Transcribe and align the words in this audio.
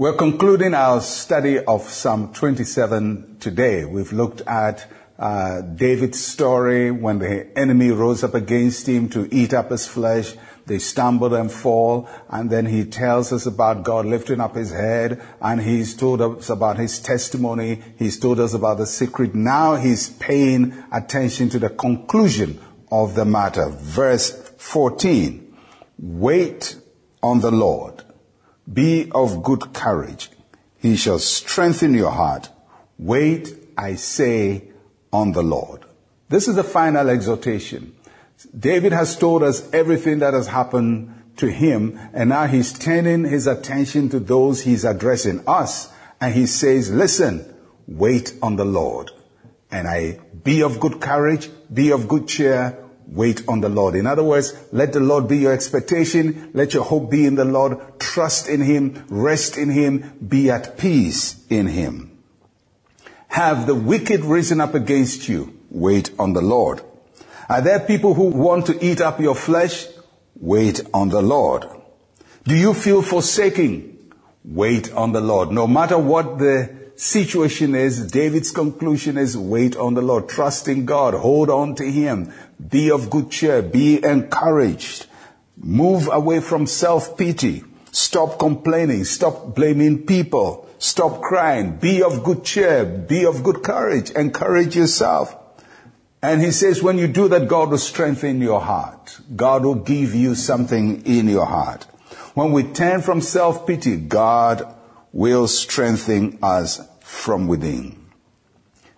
We're 0.00 0.14
concluding 0.14 0.72
our 0.72 1.02
study 1.02 1.58
of 1.58 1.82
Psalm 1.82 2.32
27 2.32 3.36
today. 3.38 3.84
We've 3.84 4.14
looked 4.14 4.40
at 4.46 4.90
uh, 5.18 5.60
David's 5.60 6.24
story 6.24 6.90
when 6.90 7.18
the 7.18 7.46
enemy 7.54 7.90
rose 7.90 8.24
up 8.24 8.32
against 8.32 8.88
him 8.88 9.10
to 9.10 9.28
eat 9.30 9.52
up 9.52 9.70
his 9.70 9.86
flesh. 9.86 10.36
They 10.64 10.78
stumble 10.78 11.34
and 11.34 11.52
fall. 11.52 12.08
And 12.30 12.48
then 12.48 12.64
he 12.64 12.86
tells 12.86 13.30
us 13.30 13.44
about 13.44 13.82
God 13.82 14.06
lifting 14.06 14.40
up 14.40 14.54
his 14.56 14.70
head. 14.70 15.20
And 15.38 15.60
he's 15.60 15.94
told 15.94 16.22
us 16.22 16.48
about 16.48 16.78
his 16.78 16.98
testimony. 16.98 17.82
He's 17.98 18.18
told 18.18 18.40
us 18.40 18.54
about 18.54 18.78
the 18.78 18.86
secret. 18.86 19.34
Now 19.34 19.74
he's 19.74 20.08
paying 20.08 20.82
attention 20.90 21.50
to 21.50 21.58
the 21.58 21.68
conclusion 21.68 22.58
of 22.90 23.16
the 23.16 23.26
matter. 23.26 23.68
Verse 23.68 24.30
14. 24.56 25.58
Wait 25.98 26.78
on 27.22 27.40
the 27.40 27.50
Lord. 27.50 28.02
Be 28.72 29.10
of 29.12 29.42
good 29.42 29.72
courage. 29.72 30.30
He 30.78 30.96
shall 30.96 31.18
strengthen 31.18 31.94
your 31.94 32.10
heart. 32.10 32.48
Wait, 32.98 33.54
I 33.76 33.94
say, 33.94 34.64
on 35.12 35.32
the 35.32 35.42
Lord. 35.42 35.84
This 36.28 36.46
is 36.46 36.56
the 36.56 36.64
final 36.64 37.08
exhortation. 37.08 37.94
David 38.58 38.92
has 38.92 39.16
told 39.16 39.42
us 39.42 39.68
everything 39.72 40.20
that 40.20 40.34
has 40.34 40.46
happened 40.46 41.14
to 41.36 41.50
him, 41.50 41.98
and 42.12 42.28
now 42.28 42.46
he's 42.46 42.72
turning 42.72 43.24
his 43.24 43.46
attention 43.46 44.08
to 44.10 44.20
those 44.20 44.62
he's 44.62 44.84
addressing, 44.84 45.42
us, 45.46 45.92
and 46.20 46.34
he 46.34 46.46
says, 46.46 46.90
listen, 46.90 47.44
wait 47.86 48.34
on 48.42 48.56
the 48.56 48.64
Lord. 48.64 49.10
And 49.70 49.88
I 49.88 50.20
be 50.42 50.62
of 50.62 50.80
good 50.80 51.00
courage, 51.00 51.50
be 51.72 51.90
of 51.90 52.08
good 52.08 52.28
cheer, 52.28 52.76
wait 53.12 53.42
on 53.48 53.60
the 53.60 53.68
Lord. 53.68 53.94
In 53.94 54.06
other 54.06 54.22
words, 54.22 54.54
let 54.72 54.92
the 54.92 55.00
Lord 55.00 55.28
be 55.28 55.38
your 55.38 55.52
expectation, 55.52 56.50
let 56.54 56.74
your 56.74 56.84
hope 56.84 57.10
be 57.10 57.26
in 57.26 57.34
the 57.34 57.44
Lord, 57.44 57.78
trust 57.98 58.48
in 58.48 58.60
Him, 58.60 59.04
rest 59.08 59.56
in 59.56 59.70
Him, 59.70 60.12
be 60.26 60.50
at 60.50 60.78
peace 60.78 61.44
in 61.48 61.66
Him. 61.66 62.18
Have 63.28 63.66
the 63.66 63.74
wicked 63.74 64.24
risen 64.24 64.60
up 64.60 64.74
against 64.74 65.28
you? 65.28 65.58
Wait 65.70 66.10
on 66.18 66.32
the 66.32 66.42
Lord. 66.42 66.82
Are 67.48 67.60
there 67.60 67.80
people 67.80 68.14
who 68.14 68.24
want 68.26 68.66
to 68.66 68.84
eat 68.84 69.00
up 69.00 69.20
your 69.20 69.34
flesh? 69.34 69.86
Wait 70.36 70.80
on 70.94 71.08
the 71.08 71.22
Lord. 71.22 71.66
Do 72.44 72.56
you 72.56 72.74
feel 72.74 73.02
forsaken? 73.02 74.12
Wait 74.44 74.92
on 74.92 75.12
the 75.12 75.20
Lord. 75.20 75.50
No 75.50 75.66
matter 75.66 75.98
what 75.98 76.38
the 76.38 76.79
situation 77.00 77.74
is, 77.74 78.10
David's 78.10 78.50
conclusion 78.50 79.16
is 79.16 79.36
wait 79.36 79.74
on 79.74 79.94
the 79.94 80.02
Lord. 80.02 80.28
Trust 80.28 80.68
in 80.68 80.84
God. 80.84 81.14
Hold 81.14 81.48
on 81.48 81.74
to 81.76 81.90
Him. 81.90 82.30
Be 82.68 82.90
of 82.90 83.08
good 83.08 83.30
cheer. 83.30 83.62
Be 83.62 84.04
encouraged. 84.04 85.06
Move 85.56 86.10
away 86.12 86.40
from 86.40 86.66
self-pity. 86.66 87.64
Stop 87.90 88.38
complaining. 88.38 89.04
Stop 89.04 89.54
blaming 89.54 90.04
people. 90.06 90.68
Stop 90.78 91.22
crying. 91.22 91.76
Be 91.78 92.02
of 92.02 92.22
good 92.22 92.44
cheer. 92.44 92.84
Be 92.84 93.24
of 93.24 93.42
good 93.42 93.62
courage. 93.62 94.10
Encourage 94.10 94.76
yourself. 94.76 95.34
And 96.22 96.42
he 96.42 96.50
says, 96.50 96.82
when 96.82 96.98
you 96.98 97.08
do 97.08 97.28
that, 97.28 97.48
God 97.48 97.70
will 97.70 97.78
strengthen 97.78 98.42
your 98.42 98.60
heart. 98.60 99.18
God 99.34 99.64
will 99.64 99.74
give 99.74 100.14
you 100.14 100.34
something 100.34 101.06
in 101.06 101.28
your 101.28 101.46
heart. 101.46 101.84
When 102.34 102.52
we 102.52 102.62
turn 102.62 103.00
from 103.00 103.22
self-pity, 103.22 103.96
God 103.96 104.76
will 105.12 105.48
strengthen 105.48 106.38
us 106.42 106.80
from 107.00 107.48
within. 107.48 107.96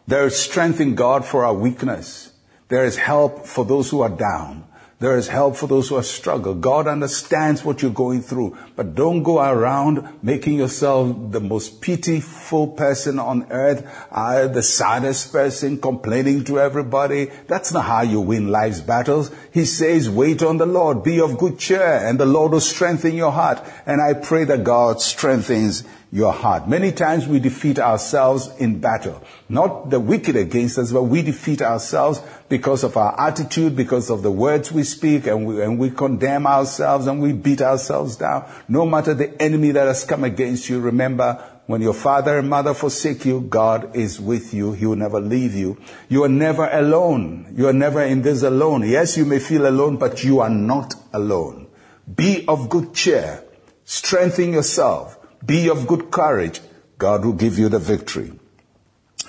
There 0.06 0.26
is 0.26 0.36
strength 0.36 0.80
in 0.80 0.94
God 0.94 1.24
for 1.24 1.44
our 1.44 1.54
weakness. 1.54 2.32
There 2.68 2.84
is 2.84 2.96
help 2.96 3.46
for 3.46 3.64
those 3.64 3.90
who 3.90 4.00
are 4.00 4.08
down. 4.08 4.64
There 5.02 5.16
is 5.18 5.26
help 5.26 5.56
for 5.56 5.66
those 5.66 5.88
who 5.88 5.96
are 5.96 6.02
struggling. 6.04 6.60
God 6.60 6.86
understands 6.86 7.64
what 7.64 7.82
you're 7.82 7.90
going 7.90 8.22
through, 8.22 8.56
but 8.76 8.94
don't 8.94 9.24
go 9.24 9.40
around 9.40 10.08
making 10.22 10.54
yourself 10.58 11.32
the 11.32 11.40
most 11.40 11.80
pitiful 11.80 12.68
person 12.68 13.18
on 13.18 13.50
earth, 13.50 13.84
uh, 14.12 14.46
the 14.46 14.62
saddest 14.62 15.32
person, 15.32 15.80
complaining 15.80 16.44
to 16.44 16.60
everybody. 16.60 17.32
That's 17.48 17.72
not 17.72 17.84
how 17.84 18.02
you 18.02 18.20
win 18.20 18.46
life's 18.46 18.78
battles. 18.78 19.32
He 19.52 19.64
says, 19.64 20.08
wait 20.08 20.40
on 20.40 20.58
the 20.58 20.66
Lord, 20.66 21.02
be 21.02 21.20
of 21.20 21.36
good 21.36 21.58
cheer, 21.58 21.82
and 21.82 22.20
the 22.20 22.24
Lord 22.24 22.52
will 22.52 22.60
strengthen 22.60 23.16
your 23.16 23.32
heart. 23.32 23.60
And 23.86 24.00
I 24.00 24.14
pray 24.14 24.44
that 24.44 24.62
God 24.62 25.00
strengthens 25.00 25.82
your 26.12 26.32
heart. 26.34 26.68
Many 26.68 26.92
times 26.92 27.26
we 27.26 27.40
defeat 27.40 27.78
ourselves 27.78 28.50
in 28.58 28.80
battle. 28.80 29.24
Not 29.48 29.88
the 29.88 29.98
wicked 29.98 30.36
against 30.36 30.76
us, 30.76 30.92
but 30.92 31.04
we 31.04 31.22
defeat 31.22 31.62
ourselves 31.62 32.20
because 32.50 32.84
of 32.84 32.98
our 32.98 33.18
attitude, 33.18 33.74
because 33.74 34.10
of 34.10 34.22
the 34.22 34.30
words 34.30 34.70
we 34.70 34.82
speak, 34.82 35.26
and 35.26 35.46
we, 35.46 35.62
and 35.62 35.78
we 35.78 35.90
condemn 35.90 36.46
ourselves 36.46 37.06
and 37.06 37.22
we 37.22 37.32
beat 37.32 37.62
ourselves 37.62 38.16
down. 38.16 38.44
No 38.68 38.84
matter 38.84 39.14
the 39.14 39.40
enemy 39.40 39.70
that 39.70 39.86
has 39.86 40.04
come 40.04 40.22
against 40.22 40.68
you, 40.68 40.80
remember, 40.80 41.42
when 41.66 41.80
your 41.80 41.94
father 41.94 42.38
and 42.38 42.50
mother 42.50 42.74
forsake 42.74 43.24
you, 43.24 43.40
God 43.40 43.96
is 43.96 44.20
with 44.20 44.52
you. 44.52 44.72
He 44.72 44.84
will 44.84 44.96
never 44.96 45.18
leave 45.18 45.54
you. 45.54 45.78
You 46.10 46.24
are 46.24 46.28
never 46.28 46.68
alone. 46.70 47.54
You 47.56 47.68
are 47.68 47.72
never 47.72 48.02
in 48.02 48.20
this 48.20 48.42
alone. 48.42 48.86
Yes, 48.86 49.16
you 49.16 49.24
may 49.24 49.38
feel 49.38 49.66
alone, 49.66 49.96
but 49.96 50.22
you 50.22 50.40
are 50.40 50.50
not 50.50 50.94
alone. 51.14 51.68
Be 52.14 52.44
of 52.46 52.68
good 52.68 52.92
cheer. 52.92 53.42
Strengthen 53.84 54.52
yourself. 54.52 55.18
Be 55.44 55.68
of 55.68 55.86
good 55.86 56.10
courage. 56.10 56.60
God 56.98 57.24
will 57.24 57.32
give 57.32 57.58
you 57.58 57.68
the 57.68 57.78
victory. 57.78 58.32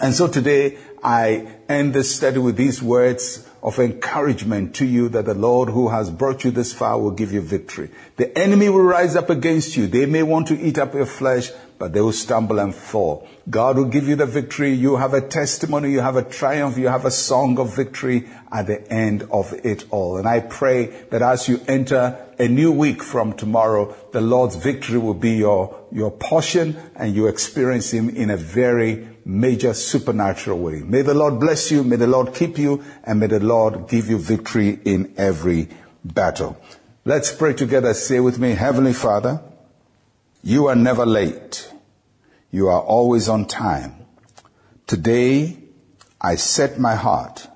And 0.01 0.13
so 0.13 0.27
today 0.27 0.77
I 1.03 1.47
end 1.69 1.93
this 1.93 2.15
study 2.15 2.39
with 2.39 2.55
these 2.55 2.81
words 2.81 3.47
of 3.61 3.79
encouragement 3.79 4.75
to 4.75 4.85
you 4.85 5.07
that 5.09 5.25
the 5.25 5.33
Lord 5.33 5.69
who 5.69 5.89
has 5.89 6.09
brought 6.09 6.43
you 6.43 6.51
this 6.51 6.73
far 6.73 6.99
will 6.99 7.11
give 7.11 7.31
you 7.31 7.41
victory. 7.41 7.89
The 8.17 8.37
enemy 8.37 8.69
will 8.69 8.81
rise 8.81 9.15
up 9.15 9.29
against 9.29 9.77
you. 9.77 9.87
They 9.87 10.05
may 10.05 10.23
want 10.23 10.47
to 10.47 10.59
eat 10.59 10.77
up 10.77 10.93
your 10.93 11.05
flesh, 11.05 11.51
but 11.77 11.93
they 11.93 12.01
will 12.01 12.13
stumble 12.13 12.59
and 12.59 12.73
fall. 12.73 13.27
God 13.49 13.77
will 13.77 13.85
give 13.85 14.07
you 14.07 14.15
the 14.15 14.25
victory. 14.25 14.73
You 14.73 14.95
have 14.95 15.13
a 15.13 15.21
testimony. 15.21 15.91
You 15.91 15.99
have 15.99 16.15
a 16.15 16.23
triumph. 16.23 16.77
You 16.77 16.87
have 16.87 17.05
a 17.05 17.11
song 17.11 17.59
of 17.59 17.75
victory 17.75 18.29
at 18.51 18.67
the 18.67 18.91
end 18.91 19.23
of 19.31 19.53
it 19.63 19.85
all. 19.89 20.17
And 20.17 20.27
I 20.27 20.39
pray 20.39 20.85
that 21.09 21.21
as 21.21 21.49
you 21.49 21.59
enter 21.67 22.17
a 22.39 22.47
new 22.47 22.71
week 22.71 23.03
from 23.03 23.33
tomorrow, 23.33 23.95
the 24.11 24.21
Lord's 24.21 24.55
victory 24.55 24.97
will 24.97 25.13
be 25.13 25.37
your, 25.37 25.85
your 25.91 26.11
portion 26.11 26.77
and 26.95 27.13
you 27.15 27.27
experience 27.27 27.91
Him 27.91 28.09
in 28.09 28.29
a 28.29 28.37
very 28.37 29.07
major 29.25 29.73
supernatural 29.73 30.59
way. 30.59 30.79
May 30.79 31.01
the 31.01 31.13
Lord 31.13 31.39
bless 31.39 31.71
you. 31.71 31.83
May 31.83 31.95
the 31.95 32.07
Lord 32.07 32.33
keep 32.33 32.57
you 32.57 32.83
and 33.03 33.19
may 33.19 33.27
the 33.27 33.39
Lord 33.39 33.87
give 33.87 34.09
you 34.09 34.17
victory 34.17 34.79
in 34.85 35.13
every 35.17 35.69
battle. 36.03 36.57
Let's 37.05 37.33
pray 37.33 37.53
together. 37.53 37.93
Say 37.93 38.19
with 38.19 38.39
me, 38.39 38.51
Heavenly 38.51 38.93
Father, 38.93 39.41
you 40.43 40.67
are 40.67 40.75
never 40.75 41.05
late. 41.05 41.71
You 42.51 42.67
are 42.67 42.81
always 42.81 43.29
on 43.29 43.45
time. 43.45 44.05
Today, 44.85 45.57
I 46.19 46.35
set 46.35 46.77
my 46.77 46.95
heart 46.95 47.47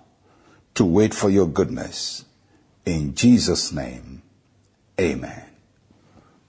to 0.75 0.85
wait 0.85 1.13
for 1.13 1.29
your 1.29 1.47
goodness. 1.47 2.23
In 2.85 3.13
Jesus' 3.13 3.73
name, 3.73 4.23
amen. 4.99 5.43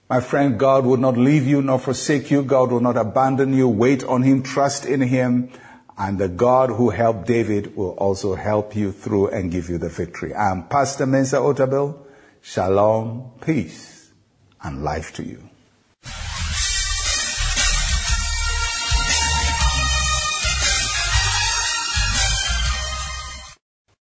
My 0.09 0.21
friend, 0.21 0.57
God 0.57 0.85
will 0.85 0.97
not 0.97 1.17
leave 1.17 1.45
you 1.45 1.61
nor 1.61 1.77
forsake 1.77 2.31
you. 2.31 2.41
God 2.43 2.71
will 2.71 2.79
not 2.79 2.95
abandon 2.95 3.53
you. 3.53 3.67
Wait 3.67 4.03
on 4.05 4.23
Him, 4.23 4.41
trust 4.41 4.85
in 4.85 5.01
Him. 5.01 5.51
And 5.97 6.17
the 6.17 6.29
God 6.29 6.69
who 6.69 6.89
helped 6.89 7.27
David 7.27 7.75
will 7.75 7.91
also 7.91 8.33
help 8.35 8.75
you 8.75 8.93
through 8.93 9.27
and 9.27 9.51
give 9.51 9.69
you 9.69 9.77
the 9.77 9.89
victory. 9.89 10.33
I'm 10.33 10.67
Pastor 10.69 11.05
Mensa 11.05 11.35
Otabil. 11.35 12.05
Shalom, 12.41 13.33
peace, 13.41 14.09
and 14.63 14.81
life 14.81 15.13
to 15.15 15.23
you. 15.25 15.48